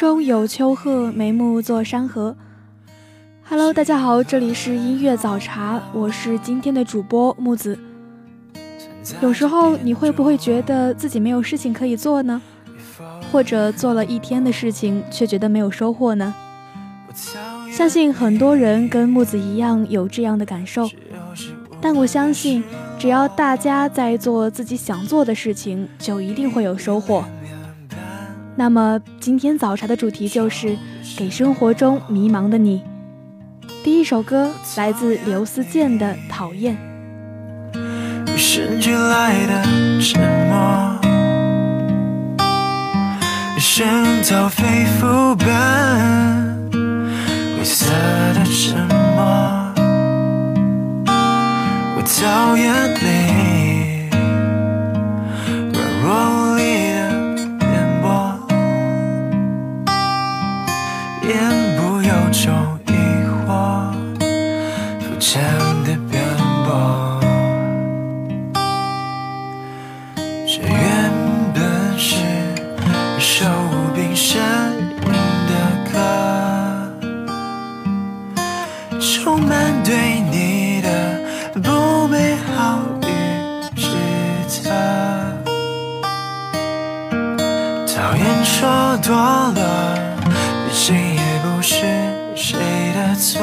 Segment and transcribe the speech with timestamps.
[0.00, 2.34] 中有秋壑，眉目作山河。
[3.46, 7.78] Hello，大家好，这里是音乐早茶，我是今天的主播木子。
[9.20, 12.40] 有时候你会不会觉得自己没有事情可以做呢？
[13.30, 16.34] 或者做了一天的事情却觉得没有收获呢？
[17.70, 20.88] 相信很多人跟木子一样有这样的感受。
[21.78, 22.64] 但我相信，
[22.98, 27.22] 只要大家在做自己想做的事情，就一定会有收获。
[28.56, 30.76] 那么今天早茶的主题就是
[31.16, 32.82] 给生活中迷茫的你。
[33.82, 36.76] 第一首歌来自刘思健的《讨厌》。
[38.32, 39.62] 与生俱来的
[40.00, 41.00] 沉默，
[43.58, 43.88] 像
[44.22, 44.64] 遭肺
[45.00, 46.68] 腑般
[47.56, 47.86] 灰色
[48.34, 48.76] 的沉
[49.16, 49.24] 默，
[51.96, 53.49] 我讨厌你
[93.20, 93.38] 错。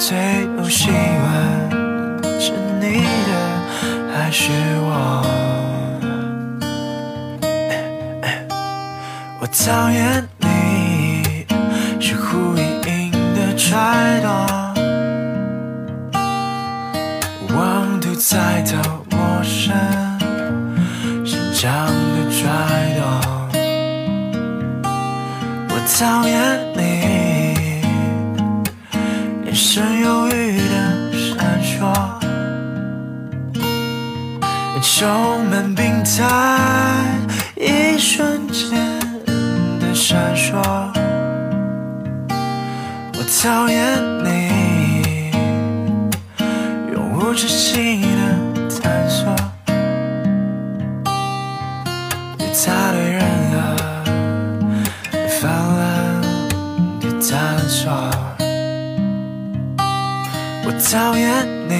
[0.00, 1.70] 最后喜欢
[2.40, 3.30] 是你的
[4.12, 4.50] 还是
[4.82, 5.24] 我？
[9.40, 11.46] 我讨厌你
[12.00, 14.28] 是呼应应的揣度，
[17.54, 18.72] 温度再都
[19.16, 19.72] 陌生，
[21.24, 22.42] 心脏的揣
[22.98, 23.00] 度。
[25.70, 25.72] 我。
[25.96, 26.34] 讨厌
[29.74, 30.72] 眼神忧郁的
[31.18, 31.92] 闪烁，
[34.80, 36.22] 充满病在
[37.56, 38.70] 一瞬间
[39.80, 40.62] 的闪烁。
[43.14, 45.32] 我讨厌你
[46.92, 48.06] 永无止境的
[48.80, 49.34] 探索，
[52.38, 53.33] 对他的人。
[60.92, 61.72] 讨厌你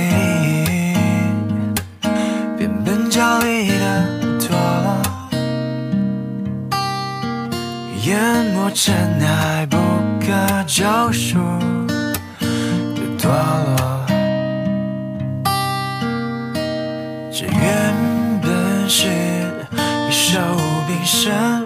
[2.59, 3.75] 变本加厉的
[4.41, 4.49] 堕
[4.83, 5.01] 落，
[8.03, 8.19] 淹
[8.53, 9.77] 没尘埃不
[10.19, 10.27] 可
[10.67, 11.39] 救赎
[12.41, 14.05] 的堕落。
[17.31, 17.95] 这原
[18.43, 19.07] 本是
[20.09, 21.64] 一首无声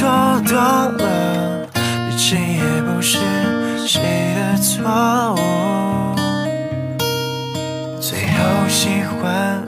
[0.00, 0.08] 说
[0.46, 3.18] 多了，毕竟也不是
[3.86, 4.00] 谁
[4.34, 6.16] 的错误。
[8.00, 9.59] 最后喜欢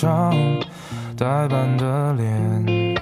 [0.00, 0.32] 张
[1.16, 2.94] 呆板的脸，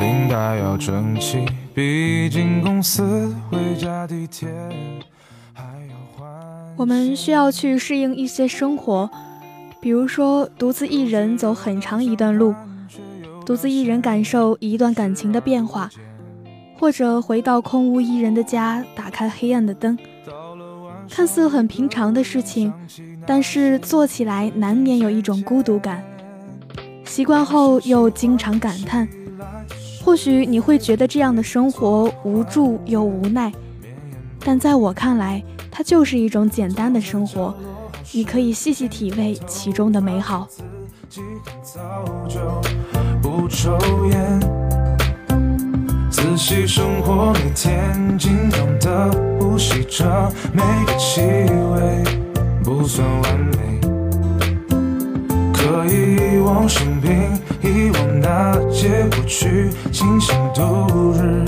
[0.00, 1.44] 领带要整齐，
[1.74, 4.48] 毕竟公司回家地铁。
[6.78, 9.10] 我们需要去适应一些生活，
[9.82, 12.54] 比如说独自一人走很长一段路，
[13.44, 15.90] 独自一人感受一段感情的变化，
[16.78, 19.98] 或者回到空无一人的家，打开黑暗的灯，
[21.10, 22.72] 看似很平常的事情。
[23.26, 26.02] 但是做起来难免有一种孤独感，
[27.04, 29.08] 习惯后又经常感叹。
[30.04, 33.52] 或许你会觉得这样的生活无助又无奈，
[34.38, 37.52] 但在我看来，它就是一种简单的生活，
[38.12, 40.46] 你可以细细体味其中的美好。
[46.08, 52.25] 仔细生活，每天紧张的呼吸着每个气味。
[52.66, 53.80] 不算完美，
[55.54, 57.12] 可以遗忘生病，
[57.62, 61.44] 遗忘那些过去，清醒度日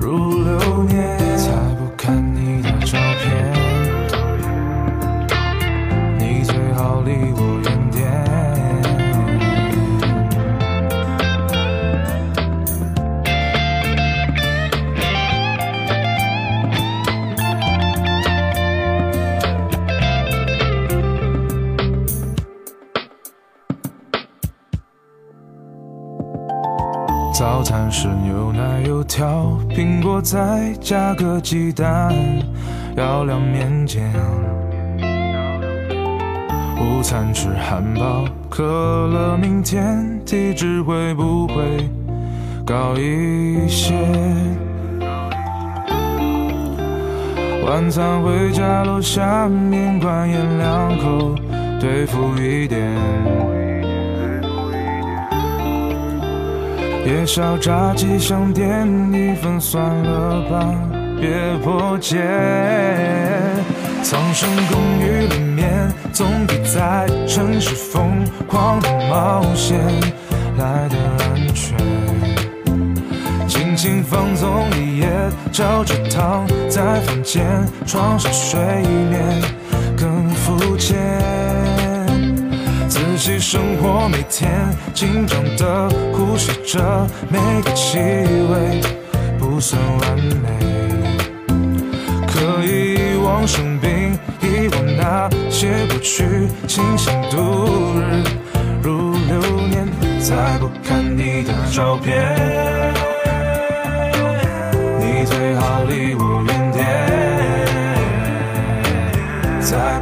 [0.00, 1.21] 如流年。
[27.94, 32.10] 是牛奶油条，苹果再加个鸡蛋，
[32.96, 34.10] 要两面煎。
[36.80, 38.64] 午餐吃汉堡，可
[39.08, 41.86] 乐，明天体脂会不会
[42.64, 43.92] 高一些？
[47.66, 51.34] 晚餐回家楼下面馆咽两口，
[51.78, 52.90] 对付一点。
[57.04, 60.74] 夜宵炸鸡想点一份，算了吧，
[61.20, 62.18] 别破戒。
[64.02, 69.78] 苍生公寓里面，总比在城市疯狂的冒险
[70.56, 71.76] 来的安全。
[73.48, 75.08] 尽情放纵一夜，
[75.50, 77.44] 照着躺在房间
[77.84, 78.60] 床上睡
[79.10, 79.42] 眠
[79.96, 81.11] 更肤浅。
[83.24, 84.50] 细生活，每天
[84.92, 88.80] 紧张的呼吸着每个气味，
[89.38, 90.48] 不算完美。
[92.26, 98.24] 可以遗忘生病，遗忘那些过去，清醒度日
[98.82, 99.86] 如流年。
[100.18, 102.34] 再不看你的照片，
[104.98, 106.82] 你最好离我远点。
[109.60, 110.00] 再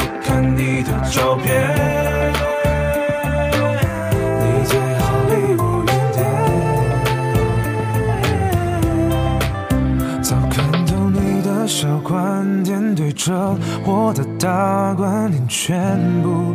[14.12, 16.54] 的大观念，全部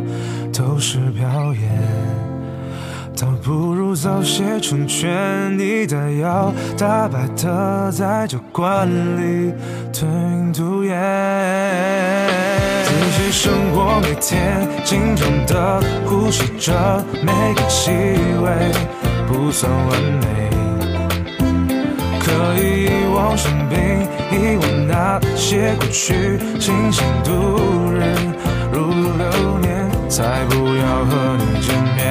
[0.52, 1.62] 都是表演。
[3.18, 9.54] 倒不如早些成全你的要，大白的在酒馆里
[9.90, 10.92] 吞云吐烟。
[12.84, 18.70] 仔细生活，每天紧张的呼吸着每个气味，
[19.26, 20.26] 不算完美。
[22.20, 23.78] 可以望生病，
[24.30, 27.30] 遗忘那些过去，清醒度
[27.90, 28.04] 日
[28.70, 32.04] 如流年，才不要和你见面，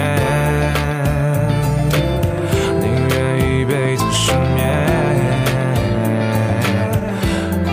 [2.81, 4.65] 宁愿一辈子失眠，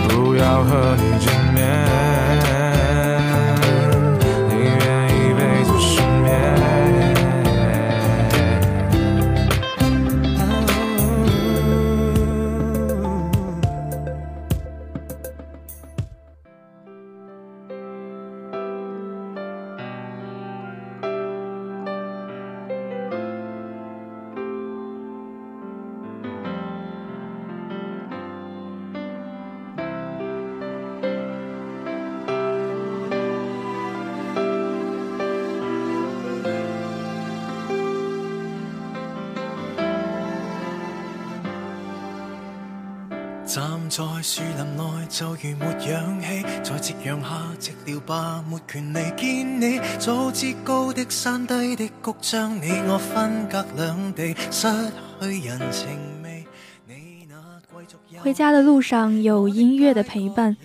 [0.07, 1.02] 不要和你
[43.95, 47.27] 在树林内就如没氧气，在夕阳下
[47.59, 49.79] 寂了吧，没权利见你。
[49.99, 54.67] 早知高的山低的谷，将你我分隔两地，失
[55.21, 55.89] 去人情
[56.23, 56.43] 味。
[56.87, 57.35] 你那
[57.71, 60.57] 贵族回家的路上有音乐的陪伴，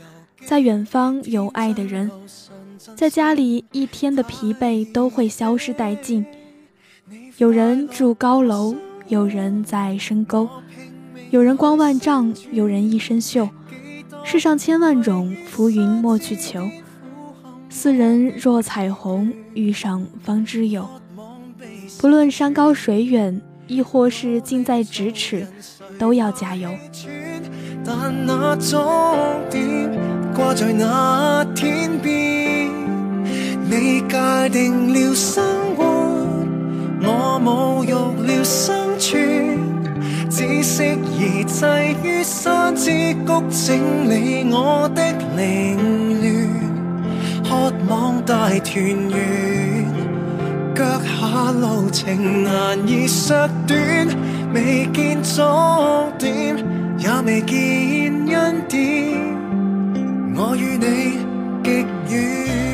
[0.46, 2.10] 在远方有爱的人，
[2.96, 6.24] 在家里一天的疲惫都会消失殆尽。
[7.36, 8.74] 有人住高楼，
[9.08, 10.48] 有人在深沟，
[11.30, 13.48] 有人光万丈，有人一身锈。
[14.24, 16.68] 世上千万种浮云莫去求，
[17.68, 20.88] 斯人若彩虹，遇上方知有。
[22.00, 25.46] 不论山高水远，亦或是近在咫尺，
[25.98, 26.70] 都要加油。
[27.84, 28.86] 但那终
[29.50, 29.90] 点
[30.34, 32.70] 挂在那天边，
[33.70, 35.44] 你界定了生
[35.76, 35.84] 活。
[37.00, 39.58] 我侮辱了生存，
[40.30, 40.84] 只适
[41.18, 41.66] 宜滞
[42.02, 42.90] 于山之
[43.26, 45.02] 谷，整理我的
[45.36, 48.76] 凌乱，渴望大团
[49.10, 49.86] 圆。
[50.74, 53.78] 脚下路程难以削短，
[54.54, 56.56] 未见终点，
[56.98, 58.78] 也未见恩典。
[60.36, 61.18] 我与你
[61.64, 62.67] 极远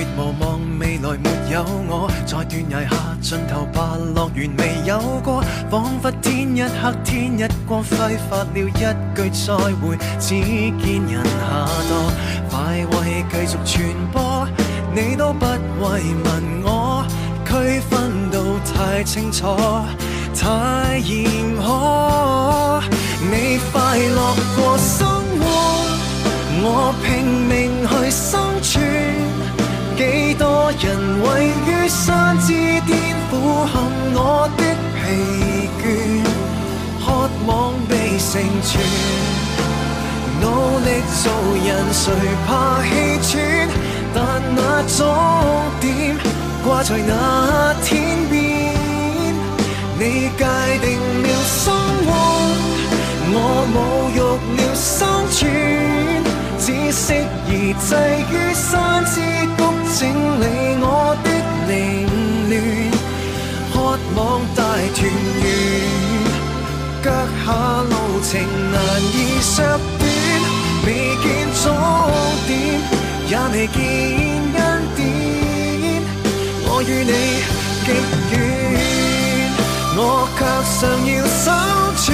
[0.00, 0.06] 远。
[0.16, 3.80] 无望未来没有我，在断崖下尽头白
[4.14, 11.90] 乐园未有过，仿佛天一黑天一光，挥发了一句再会，只见人下堕。
[12.50, 13.78] 快慰继续传
[14.12, 14.48] 播，
[14.94, 16.28] 你都不慰问
[16.64, 17.04] 我，
[17.46, 18.40] 区分到
[18.72, 19.56] 太清楚，
[20.34, 22.82] 太严苛。
[23.22, 25.06] 你快乐过生
[25.38, 25.44] 活，
[26.62, 29.29] 我拼命去生存。
[30.00, 32.54] 几多人位于山之
[32.86, 32.96] 巅，
[33.30, 33.76] 俯瞰
[34.14, 34.64] 我的
[34.96, 35.02] 疲
[35.78, 35.84] 倦，
[37.04, 38.80] 渴望被成全。
[40.40, 40.46] 努
[40.80, 40.88] 力
[41.20, 41.30] 做
[41.66, 42.02] 人，谁
[42.46, 42.48] 怕
[42.82, 42.88] 气
[43.28, 43.68] 喘？
[44.14, 44.18] 但
[44.56, 44.96] 那终
[45.82, 46.16] 点
[46.64, 48.40] 挂在那天边，
[49.98, 50.46] 你界
[50.80, 51.74] 定了生
[52.06, 52.08] 活，
[53.34, 53.36] 我
[53.74, 53.76] 侮
[54.16, 54.18] 辱
[54.56, 54.96] 了生
[55.30, 55.38] 存，
[56.58, 57.12] 只适
[57.50, 57.94] 宜滞
[58.32, 59.39] 于山之。
[60.00, 60.44] 整理
[60.80, 61.28] 我的
[61.68, 62.08] 凌
[62.48, 62.52] 乱，
[63.70, 63.74] 渴
[64.16, 64.18] 望
[64.56, 64.58] 大
[64.96, 64.98] 团
[65.42, 65.44] 圆。
[67.02, 67.06] 脚
[67.44, 67.46] 下
[67.82, 67.92] 路
[68.24, 68.30] 程
[68.72, 68.74] 难
[69.12, 69.60] 以削
[69.98, 70.02] 短，
[70.86, 70.88] 未
[71.20, 71.62] 见终
[72.46, 72.50] 点，
[73.28, 73.76] 也未见
[74.56, 74.58] 恩
[74.96, 74.98] 典。
[76.64, 77.12] 我与你
[77.84, 77.86] 极
[78.32, 78.34] 远，
[79.98, 80.00] 我
[80.34, 81.44] 却尚要生
[82.00, 82.08] 存，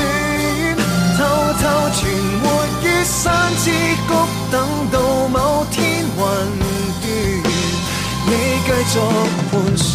[1.17, 1.19] 偷
[1.63, 1.63] 偷
[1.95, 2.03] 存
[2.43, 2.45] 活
[2.83, 3.15] 于山
[3.63, 3.65] 之
[4.09, 4.11] 谷，
[4.51, 4.55] 等
[4.91, 4.95] 到
[5.29, 6.11] 某天云。
[8.29, 8.33] 你
[8.67, 8.95] 继续
[9.51, 9.87] 盘旋，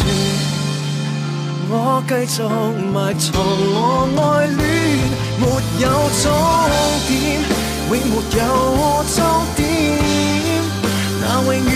[1.68, 1.72] 我
[2.08, 2.36] 继续
[2.92, 3.30] 埋藏
[3.74, 3.76] 我
[4.16, 4.60] 爱恋，
[5.38, 5.42] 没
[5.80, 5.84] 有
[6.22, 6.24] 终
[7.08, 7.12] 点，
[7.90, 8.40] 永没有
[9.14, 9.16] 终
[9.54, 9.60] 点，
[11.20, 11.72] 那永远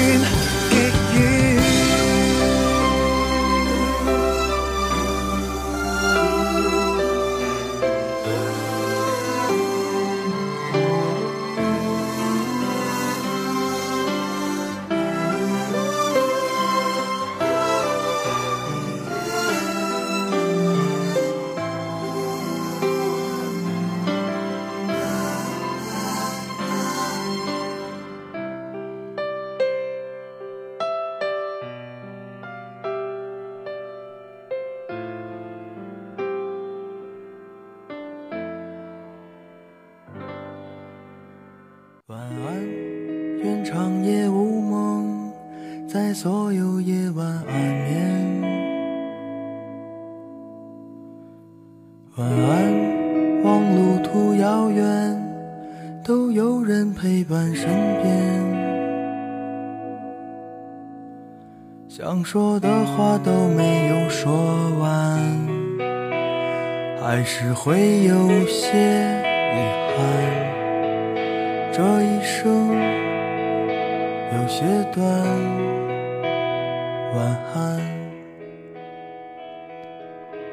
[67.17, 69.59] 还是会有些遗
[69.97, 70.05] 憾。
[71.73, 72.69] 这一生
[74.35, 74.63] 有些
[74.95, 75.03] 短，
[77.15, 77.81] 晚安。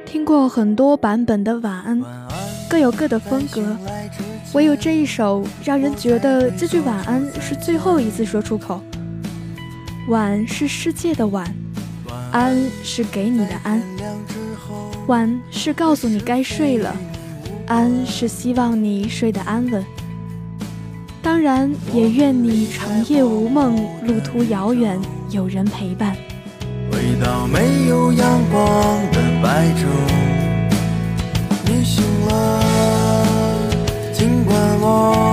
[0.05, 2.01] 听过很多版本的晚安，
[2.69, 3.75] 各有各的风格，
[4.53, 8.81] 唯有这一首让人觉得这句晚安是最后一次说出口。
[10.07, 11.53] 晚是世界的晚，
[12.33, 13.79] 安是给你的安，
[15.05, 16.95] 晚是告诉你该睡了，
[17.67, 19.85] 安是希望你睡得安稳。
[21.21, 23.75] 当然，也愿你长夜无梦，
[24.07, 24.99] 路途遥远，
[25.29, 26.15] 有人陪伴。
[26.91, 29.85] 回到没有阳光的白昼，
[31.67, 32.63] 你醒了，
[34.11, 35.32] 尽管我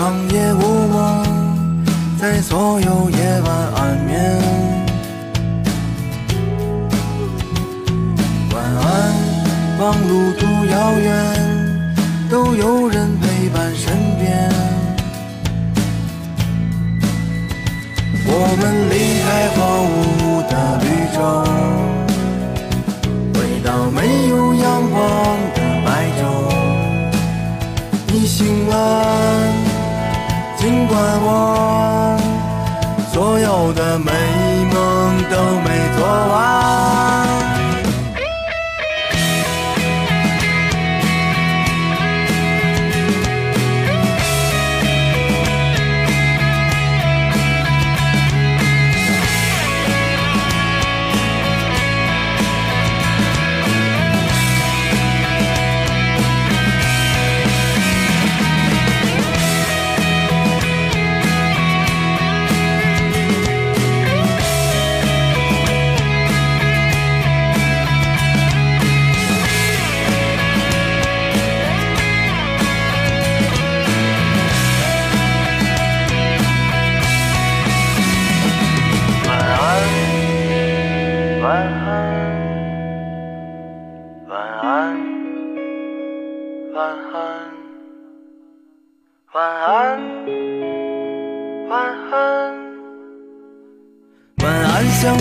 [0.00, 1.22] 长夜无梦，
[2.18, 4.40] 在所有夜晚安眠。
[8.50, 8.88] 晚安，
[9.78, 11.06] 望路途遥远，
[12.30, 14.50] 都有人陪伴身边。
[18.24, 19.60] 我们离开荒
[20.00, 21.20] 芜的绿洲，
[23.34, 23.98] 回到没
[24.30, 24.98] 有阳光
[25.54, 26.24] 的白昼。
[28.06, 28.72] 你醒了，
[30.90, 32.18] 管我
[33.12, 34.10] 所有的美
[34.72, 36.99] 梦都没做完。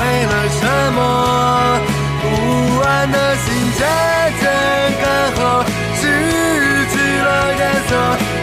[0.00, 0.98] 为了什么？
[2.22, 2.24] 不
[2.80, 3.80] 安的心渐
[4.40, 4.42] 渐
[5.00, 5.04] 干
[5.36, 5.38] 涸，
[5.94, 6.02] 失
[6.88, 7.28] 去了
[7.60, 7.90] 颜色，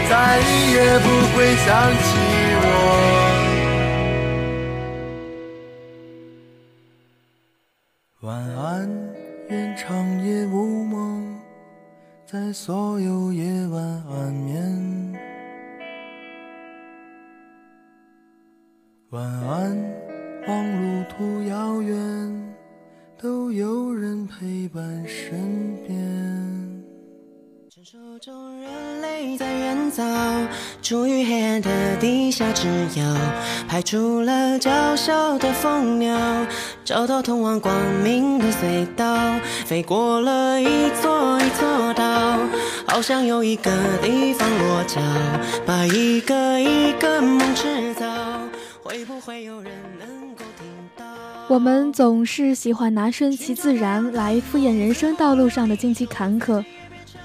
[0.08, 0.12] 再
[0.72, 1.66] 也不会想
[2.04, 2.08] 起
[2.62, 2.64] 我。
[8.20, 8.88] 晚安，
[9.48, 9.84] 愿长
[10.24, 10.94] 夜无梦，
[12.26, 14.54] 在所有夜晚安眠。
[19.10, 19.76] 晚安，
[20.48, 22.54] 望路途遥远，
[23.20, 25.94] 都有人陪伴身边。
[27.70, 30.02] 传说中人类在远早，
[30.80, 31.68] 处于黑暗的
[32.00, 32.66] 地下之
[32.98, 33.14] 遥，
[33.68, 36.18] 排除了娇小的蜂鸟，
[36.82, 42.38] 找到通往光明的隧道，飞过了一座一座岛，
[42.86, 44.98] 好想有一个地方落脚，
[45.66, 48.06] 把一个一个梦制造，
[48.82, 49.97] 会不会有人？
[51.48, 56.62] 我们总是喜欢拿顺其自然来敷衍人生道路上的荆棘坎坷，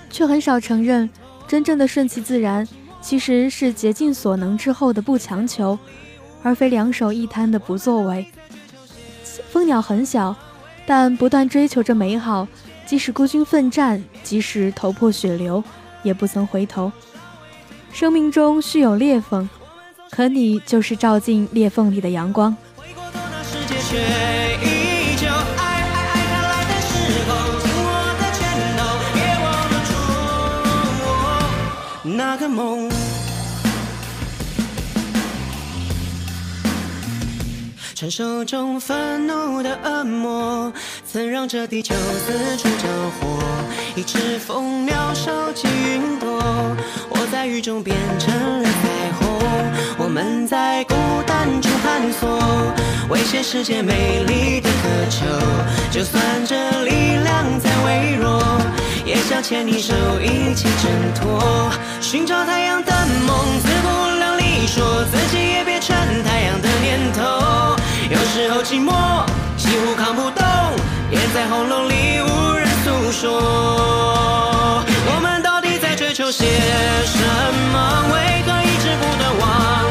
[0.10, 1.10] 却很少承认，
[1.46, 2.66] 真正的顺其自然
[3.02, 5.78] 其实是竭尽所能之后的不强求，
[6.42, 8.26] 而非两手一摊的不作为。
[9.52, 10.34] 蜂鸟很小，
[10.86, 12.48] 但不断追求着美好，
[12.86, 15.62] 即使孤军奋战，即使头破血流，
[16.02, 16.90] 也不曾回头。
[17.92, 19.50] 生命中须有裂缝，
[20.10, 22.56] 可你就是照进裂缝里的阳光。
[23.94, 26.90] 却依旧爱爱爱，它来的时
[27.30, 28.42] 候，紧握的拳
[28.76, 28.82] 头，
[29.14, 29.94] 别忘了出
[32.10, 32.90] 那个梦。
[37.94, 40.74] 传说中愤怒的恶魔，
[41.14, 42.88] 曾让这地球四处着
[43.20, 43.38] 火。
[43.96, 46.42] 一只蜂鸟收集云朵，
[47.08, 49.40] 我在雨中变成了彩虹。
[50.00, 50.96] 我们在孤
[51.28, 52.74] 单中探索，
[53.10, 55.24] 为全世界美丽的渴求。
[55.92, 58.42] 就算这力量再微弱，
[59.06, 61.72] 也想牵你手一起挣脱。
[62.02, 62.92] 寻找太阳的
[63.28, 67.78] 梦，自不量力，说自己也变成太阳的念头。
[68.10, 68.92] 有时候寂寞
[69.58, 70.44] 几乎扛不动，
[71.14, 74.84] 咽在喉咙里无人诉说。
[75.06, 76.46] 我们到底在追求些
[77.06, 77.20] 什
[77.72, 78.06] 么？
[78.14, 79.83] 为何一直不断忘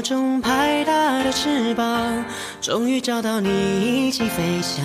[0.00, 2.24] 中拍打的翅膀，
[2.60, 3.48] 终于找到你
[4.08, 4.84] 一起飞翔，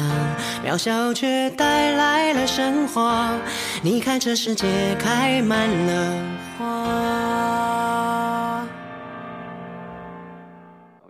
[0.65, 3.31] 渺小却带来了神话。
[3.81, 4.67] 你看这世界
[4.99, 6.21] 开满了
[6.57, 6.63] 花。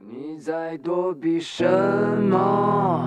[0.09, 1.65] 你在躲避什
[2.29, 3.01] 么？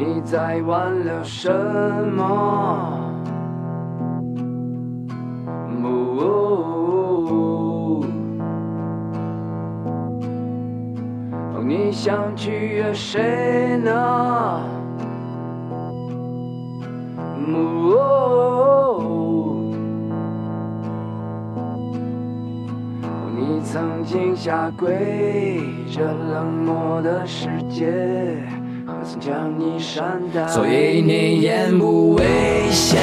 [0.00, 1.50] 你在挽留什
[2.14, 2.22] 么？
[5.82, 5.86] 哦
[11.54, 13.90] 哦你想取悦谁呢？
[17.90, 19.02] 哦，
[23.36, 28.44] 你曾经下跪，这冷漠的世界，
[29.20, 30.46] 将你善待？
[30.48, 32.98] 所以你言不危险。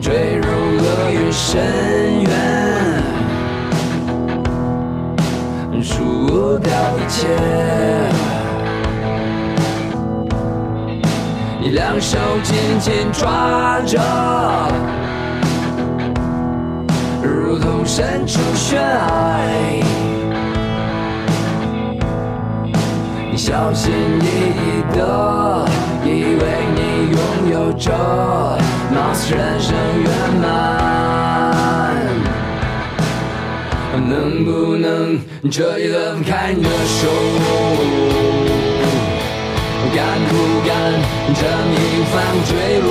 [0.00, 1.62] 坠入厄运深
[2.24, 2.30] 渊。
[5.80, 7.28] 输掉一切。
[11.60, 14.00] 你两手紧紧抓着，
[17.52, 19.44] 如同身处悬崖。
[23.30, 25.68] 你小心翼翼的，
[26.02, 26.08] 以
[26.40, 26.42] 为
[26.74, 26.80] 你
[27.12, 27.20] 拥
[27.52, 27.92] 有着，
[28.90, 30.10] 貌似人生圆
[30.40, 30.42] 满。
[34.08, 37.06] 能不能这一轮开你的手？
[39.94, 40.32] 敢不
[40.66, 40.72] 敢
[41.34, 42.12] 这平凡
[42.46, 42.88] 坠落？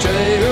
[0.00, 0.06] 坠
[0.38, 0.46] 入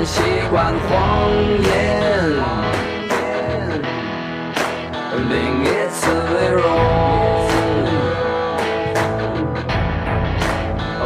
[0.00, 1.30] 渐渐习惯谎
[1.62, 2.32] 言，
[5.28, 6.64] 另一次微弱，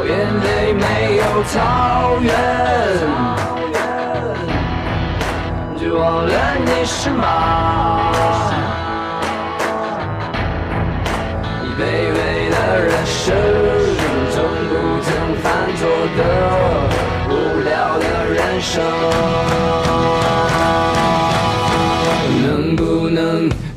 [0.06, 0.10] 眼
[0.42, 2.32] 泪没有草原。
[5.76, 6.32] 就忘了
[6.64, 8.53] 你是马，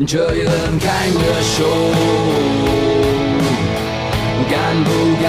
[0.06, 1.66] 这一轮开个手？
[4.50, 4.90] 敢不
[5.22, 5.26] 敢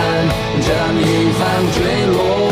[0.60, 0.68] 这
[1.00, 1.02] 一
[1.32, 1.40] 番
[1.72, 1.76] 坠
[2.06, 2.47] 落？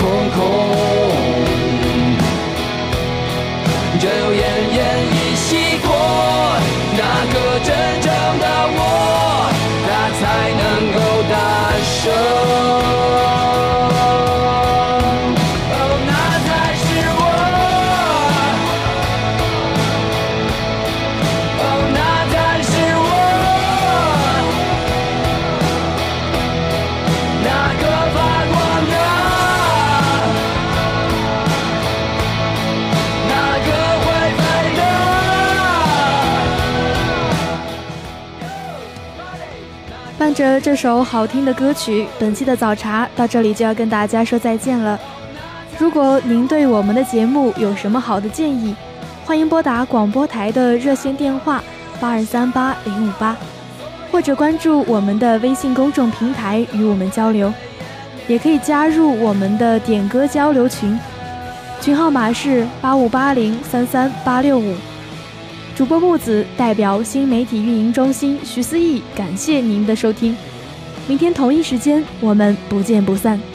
[0.00, 0.59] 次两
[40.62, 44.98] 这首好听的歌曲，本期的早茶到这里就要跟大家说再见了。
[45.78, 48.74] 如果您对我们的节目有什么好的建议，
[49.24, 51.64] 欢迎拨打广播台的热线电话
[51.98, 53.34] 八二三八零五八，
[54.12, 57.50] 或者关注我们的微信公众平台与我们交流，
[58.28, 60.98] 也可以加入我们的点歌交流群，
[61.80, 64.74] 群号码是八五八零三三八六五。
[65.74, 70.36] 主播木子代表新媒体运营中心徐思义，感谢您的收听。
[71.10, 73.49] 明天同一时间，我们不见不散。